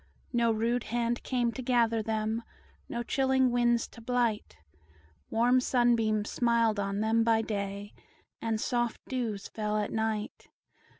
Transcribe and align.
No 0.33 0.51
rude 0.51 0.85
hand 0.85 1.21
came 1.21 1.51
to 1.51 1.61
gather 1.61 2.01
them, 2.01 2.41
No 2.89 3.03
chilling 3.03 3.51
winds 3.51 3.87
to 3.89 4.01
blight; 4.01 4.57
Warm 5.29 5.59
sunbeams 5.59 6.27
smiled 6.27 6.79
on 6.79 7.01
them 7.01 7.23
by 7.23 7.43
day, 7.43 7.93
And 8.41 8.59
soft 8.59 8.99
dews 9.07 9.47
fell 9.49 9.77
at 9.77 9.91
night. 9.93 10.47